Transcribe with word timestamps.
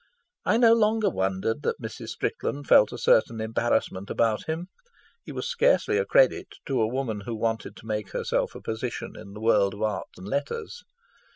I 0.45 0.57
no 0.57 0.73
longer 0.73 1.11
wondered 1.11 1.61
that 1.61 1.79
Mrs. 1.79 2.07
Strickland 2.07 2.65
felt 2.65 2.91
a 2.91 2.97
certain 2.97 3.39
embarrassment 3.39 4.09
about 4.09 4.45
him; 4.47 4.65
he 5.23 5.31
was 5.31 5.47
scarcely 5.47 5.99
a 5.99 6.05
credit 6.07 6.47
to 6.65 6.81
a 6.81 6.87
woman 6.89 7.19
who 7.27 7.35
wanted 7.35 7.75
to 7.75 7.85
make 7.85 8.09
herself 8.09 8.55
a 8.55 8.61
position 8.61 9.15
in 9.15 9.33
the 9.35 9.39
world 9.41 9.75
of 9.75 9.83
art 9.83 10.07
and 10.17 10.27
letters. 10.27 10.81